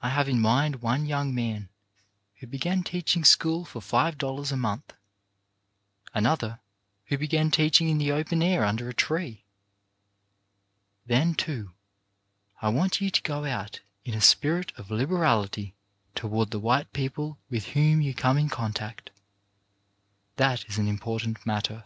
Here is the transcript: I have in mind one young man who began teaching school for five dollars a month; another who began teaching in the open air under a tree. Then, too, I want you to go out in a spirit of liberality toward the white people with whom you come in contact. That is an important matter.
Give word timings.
I 0.00 0.08
have 0.08 0.30
in 0.30 0.40
mind 0.40 0.76
one 0.80 1.04
young 1.04 1.34
man 1.34 1.68
who 2.36 2.46
began 2.46 2.82
teaching 2.82 3.22
school 3.22 3.66
for 3.66 3.82
five 3.82 4.16
dollars 4.16 4.50
a 4.50 4.56
month; 4.56 4.94
another 6.14 6.60
who 7.08 7.18
began 7.18 7.50
teaching 7.50 7.90
in 7.90 7.98
the 7.98 8.12
open 8.12 8.42
air 8.42 8.64
under 8.64 8.88
a 8.88 8.94
tree. 8.94 9.44
Then, 11.04 11.34
too, 11.34 11.72
I 12.62 12.70
want 12.70 13.02
you 13.02 13.10
to 13.10 13.20
go 13.22 13.44
out 13.44 13.80
in 14.06 14.14
a 14.14 14.22
spirit 14.22 14.72
of 14.78 14.90
liberality 14.90 15.74
toward 16.14 16.50
the 16.50 16.58
white 16.58 16.90
people 16.94 17.38
with 17.50 17.66
whom 17.76 18.00
you 18.00 18.14
come 18.14 18.38
in 18.38 18.48
contact. 18.48 19.10
That 20.36 20.64
is 20.64 20.78
an 20.78 20.88
important 20.88 21.44
matter. 21.44 21.84